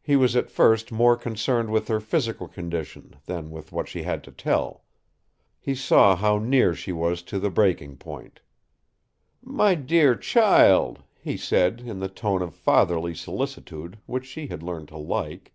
[0.00, 4.24] He was at first more concerned with her physical condition than with what she had
[4.24, 4.84] to tell.
[5.60, 8.40] He saw how near she was to the breaking point.
[9.42, 14.88] "My dear child!" he said, in the tone of fatherly solicitude which she had learned
[14.88, 15.52] to like.